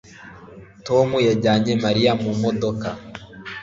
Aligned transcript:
Tom 0.87 1.09
yajyanye 1.27 1.73
Mariya 1.83 2.11
mu 2.23 2.31
modoka 2.41 2.87